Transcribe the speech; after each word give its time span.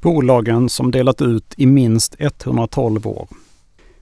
Bolagen 0.00 0.68
som 0.68 0.90
delat 0.90 1.22
ut 1.22 1.54
i 1.56 1.66
minst 1.66 2.16
112 2.18 3.06
år. 3.06 3.28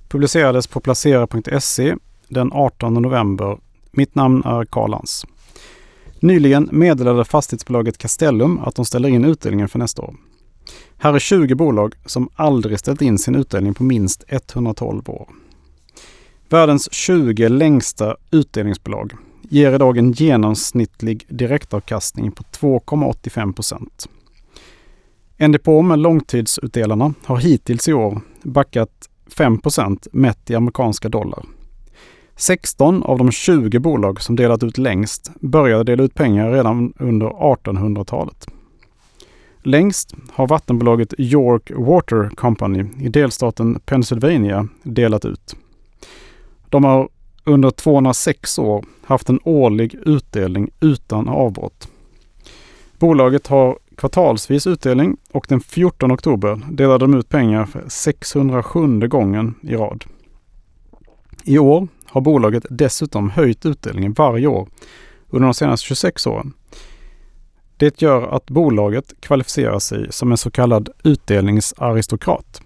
Publicerades 0.08 0.66
på 0.66 0.80
placera.se 0.80 1.94
den 2.28 2.52
18 2.52 2.94
november. 2.94 3.58
Mitt 3.90 4.14
namn 4.14 4.42
är 4.44 4.64
Karl 4.64 4.90
Lans. 4.90 5.26
Nyligen 6.20 6.68
meddelade 6.72 7.24
fastighetsbolaget 7.24 7.98
Castellum 7.98 8.58
att 8.58 8.74
de 8.74 8.84
ställer 8.84 9.08
in 9.08 9.24
utdelningen 9.24 9.68
för 9.68 9.78
nästa 9.78 10.02
år. 10.02 10.14
Här 10.98 11.14
är 11.14 11.18
20 11.18 11.54
bolag 11.54 11.94
som 12.06 12.28
aldrig 12.34 12.78
ställt 12.78 13.02
in 13.02 13.18
sin 13.18 13.34
utdelning 13.34 13.74
på 13.74 13.84
minst 13.84 14.24
112 14.28 15.10
år. 15.10 15.28
Världens 16.48 16.92
20 16.92 17.48
längsta 17.48 18.16
utdelningsbolag 18.30 19.12
ger 19.42 19.72
idag 19.72 19.98
en 19.98 20.12
genomsnittlig 20.12 21.26
direktavkastning 21.28 22.32
på 22.32 22.42
2,85 22.42 23.52
procent. 23.52 24.08
En 25.44 25.52
depå 25.52 25.82
med 25.82 25.98
långtidsutdelarna 25.98 27.14
har 27.24 27.36
hittills 27.36 27.88
i 27.88 27.92
år 27.92 28.20
backat 28.42 28.90
5% 29.36 30.08
mätt 30.12 30.50
i 30.50 30.54
amerikanska 30.54 31.08
dollar. 31.08 31.44
16 32.36 33.02
av 33.02 33.18
de 33.18 33.30
20 33.30 33.78
bolag 33.78 34.22
som 34.22 34.36
delat 34.36 34.62
ut 34.62 34.78
längst 34.78 35.30
började 35.40 35.84
dela 35.84 36.02
ut 36.02 36.14
pengar 36.14 36.52
redan 36.52 36.92
under 36.98 37.26
1800-talet. 37.26 38.46
Längst 39.62 40.14
har 40.32 40.46
vattenbolaget 40.46 41.14
York 41.18 41.70
Water 41.76 42.30
Company 42.36 42.84
i 43.00 43.08
delstaten 43.08 43.80
Pennsylvania 43.86 44.68
delat 44.82 45.24
ut. 45.24 45.56
De 46.68 46.84
har 46.84 47.08
under 47.44 47.70
206 47.70 48.58
år 48.58 48.84
haft 49.04 49.28
en 49.28 49.40
årlig 49.44 49.94
utdelning 49.94 50.70
utan 50.80 51.28
avbrott. 51.28 51.88
Bolaget 52.98 53.46
har 53.46 53.78
kvartalsvis 53.96 54.66
utdelning 54.66 55.16
och 55.32 55.46
den 55.48 55.60
14 55.60 56.12
oktober 56.12 56.60
delade 56.70 56.98
de 56.98 57.14
ut 57.14 57.28
pengar 57.28 57.64
för 57.64 57.84
607 57.88 59.08
gången 59.08 59.54
i 59.62 59.76
rad. 59.76 60.04
I 61.44 61.58
år 61.58 61.88
har 62.06 62.20
bolaget 62.20 62.66
dessutom 62.70 63.30
höjt 63.30 63.66
utdelningen 63.66 64.12
varje 64.12 64.46
år 64.46 64.68
under 65.30 65.46
de 65.46 65.54
senaste 65.54 65.86
26 65.86 66.26
åren. 66.26 66.52
Det 67.76 68.02
gör 68.02 68.22
att 68.22 68.50
bolaget 68.50 69.14
kvalificerar 69.20 69.78
sig 69.78 70.12
som 70.12 70.30
en 70.30 70.36
så 70.36 70.50
kallad 70.50 70.88
utdelningsaristokrat. 71.04 72.62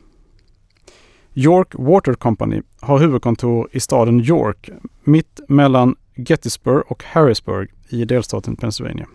York 1.34 1.68
Water 1.74 2.14
Company 2.14 2.62
har 2.80 2.98
huvudkontor 2.98 3.68
i 3.72 3.80
staden 3.80 4.20
York, 4.20 4.70
mitt 5.04 5.40
mellan 5.48 5.96
Gettysburg 6.14 6.82
och 6.88 7.04
Harrisburg 7.04 7.70
i 7.88 8.04
delstaten 8.04 8.56
Pennsylvania. 8.56 9.06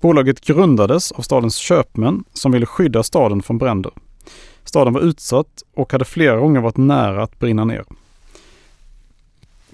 Bolaget 0.00 0.40
grundades 0.40 1.12
av 1.12 1.22
stadens 1.22 1.56
köpmän 1.56 2.24
som 2.32 2.52
ville 2.52 2.66
skydda 2.66 3.02
staden 3.02 3.42
från 3.42 3.58
bränder. 3.58 3.92
Staden 4.64 4.92
var 4.92 5.00
utsatt 5.00 5.62
och 5.74 5.92
hade 5.92 6.04
flera 6.04 6.36
gånger 6.36 6.60
varit 6.60 6.76
nära 6.76 7.22
att 7.22 7.38
brinna 7.38 7.64
ner. 7.64 7.84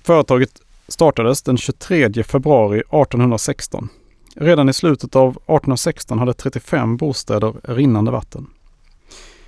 Företaget 0.03 0.51
startades 0.89 1.43
den 1.43 1.57
23 1.57 2.25
februari 2.25 2.79
1816. 2.79 3.89
Redan 4.35 4.69
i 4.69 4.73
slutet 4.73 5.17
av 5.17 5.31
1816 5.31 6.19
hade 6.19 6.35
35 6.35 6.97
bostäder 6.97 7.55
rinnande 7.63 8.11
vatten. 8.11 8.47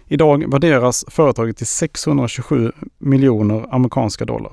Idag 0.06 0.50
värderas 0.52 1.04
företaget 1.08 1.56
till 1.56 1.66
627 1.66 2.72
miljoner 2.98 3.74
amerikanska 3.74 4.24
dollar. 4.24 4.52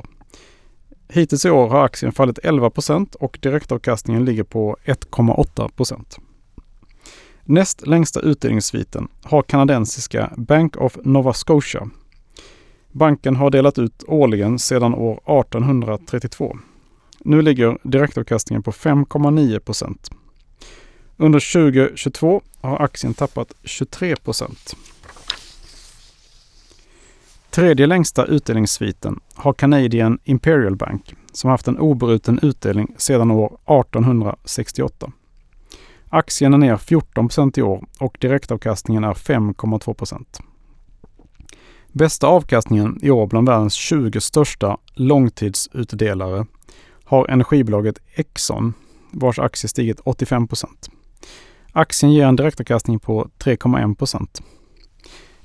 Hittills 1.10 1.46
i 1.46 1.50
år 1.50 1.70
har 1.70 1.84
aktien 1.84 2.12
fallit 2.12 2.40
11% 2.40 3.16
och 3.16 3.40
direktavkastningen 3.42 4.26
ligger 4.26 4.44
på 4.44 4.78
1,8% 4.86 6.20
Näst 7.48 7.88
längsta 7.88 8.20
utdelningssviten 8.20 9.08
har 9.24 9.42
kanadensiska 9.42 10.34
Bank 10.38 10.78
of 10.78 10.98
Nova 11.04 11.34
Scotia. 11.34 11.90
Banken 12.92 13.36
har 13.36 13.50
delat 13.50 13.78
ut 13.78 14.04
årligen 14.08 14.60
sedan 14.60 14.94
år 14.94 15.14
1832. 15.14 16.58
Nu 17.20 17.42
ligger 17.42 17.78
direktavkastningen 17.84 18.64
på 18.64 18.72
5,9% 18.72 20.12
Under 21.18 21.54
2022 21.54 22.42
har 22.62 22.82
aktien 22.82 23.14
tappat 23.14 23.54
23 23.64 24.16
Tredje 27.56 27.88
längsta 27.88 28.26
utdelningssviten 28.26 29.20
har 29.36 29.54
Canadian 29.54 30.20
Imperial 30.24 30.76
Bank 30.76 31.16
som 31.32 31.50
haft 31.50 31.68
en 31.68 31.80
obruten 31.80 32.40
utdelning 32.42 32.96
sedan 32.98 33.32
år 33.32 33.46
1868. 33.46 35.12
Aktien 36.10 36.54
är 36.54 36.58
ner 36.58 36.78
14 36.78 37.30
i 37.56 37.62
år 37.62 37.86
och 38.00 38.18
direktavkastningen 38.22 39.04
är 39.04 39.14
5,2% 39.14 40.26
Bästa 41.92 42.28
avkastningen 42.28 43.00
i 43.02 43.10
år 43.10 43.28
bland 43.28 43.50
världens 43.50 43.74
20 43.74 44.22
största 44.22 44.78
långtidsutdelare 44.94 46.46
har 47.04 47.28
energibolaget 47.28 48.00
Exxon 48.14 48.74
vars 49.12 49.40
aktie 49.40 49.68
stigit 49.68 50.00
85% 50.02 50.66
Aktien 51.72 52.14
ger 52.14 52.26
en 52.26 52.36
direktavkastning 52.36 53.00
på 53.00 53.30
3,1% 53.40 54.28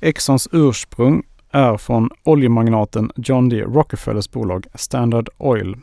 Exxons 0.01 0.49
ursprung 0.53 1.23
är 1.51 1.77
från 1.77 2.11
oljemagnaten 2.25 3.13
John 3.17 3.49
D. 3.49 3.63
Rockefellers 3.63 4.31
bolag 4.31 4.67
Standard 4.75 5.29
Oil. 5.39 5.77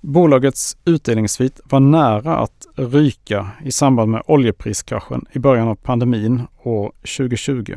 Bolagets 0.00 0.76
utdelningssvit 0.84 1.60
var 1.64 1.80
nära 1.80 2.36
att 2.36 2.66
ryka 2.76 3.50
i 3.64 3.72
samband 3.72 4.10
med 4.10 4.22
oljepriskraschen 4.26 5.24
i 5.32 5.38
början 5.38 5.68
av 5.68 5.74
pandemin 5.74 6.42
år 6.62 6.92
2020. 7.18 7.74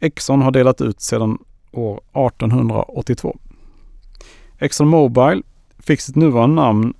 Exxon 0.00 0.42
har 0.42 0.50
delat 0.50 0.80
ut 0.80 1.00
sedan 1.00 1.38
år 1.72 1.96
1882. 1.96 3.36
Exxon 4.58 4.88
Mobil 4.88 5.42
fick 5.78 6.00
sitt 6.00 6.16
nuvarande 6.16 6.56
namn 6.62 6.94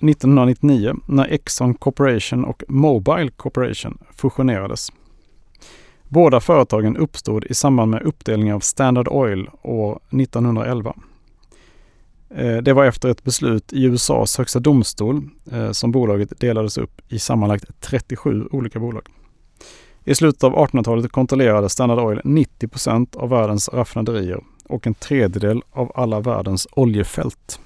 1999 0.00 0.94
när 1.06 1.24
Exxon 1.24 1.74
Corporation 1.74 2.44
och 2.44 2.62
Mobile 2.68 3.30
Corporation 3.36 3.98
fusionerades. 4.16 4.92
Båda 6.12 6.40
företagen 6.40 6.96
uppstod 6.96 7.44
i 7.44 7.54
samband 7.54 7.90
med 7.90 8.02
uppdelningen 8.02 8.54
av 8.54 8.60
Standard 8.60 9.08
Oil 9.08 9.50
år 9.62 10.00
1911. 10.10 10.94
Eh, 12.34 12.56
det 12.56 12.72
var 12.72 12.84
efter 12.84 13.08
ett 13.08 13.24
beslut 13.24 13.72
i 13.72 13.84
USAs 13.84 14.38
högsta 14.38 14.60
domstol 14.60 15.28
eh, 15.52 15.70
som 15.70 15.92
bolaget 15.92 16.40
delades 16.40 16.78
upp 16.78 17.00
i 17.08 17.18
sammanlagt 17.18 17.64
37 17.80 18.48
olika 18.50 18.78
bolag. 18.80 19.02
I 20.04 20.14
slutet 20.14 20.44
av 20.44 20.54
1800-talet 20.54 21.12
kontrollerade 21.12 21.68
Standard 21.68 21.98
Oil 21.98 22.20
90 22.24 22.68
procent 22.68 23.16
av 23.16 23.28
världens 23.28 23.68
raffinaderier 23.68 24.40
och 24.64 24.86
en 24.86 24.94
tredjedel 24.94 25.62
av 25.72 25.92
alla 25.94 26.20
världens 26.20 26.68
oljefält. 26.70 27.60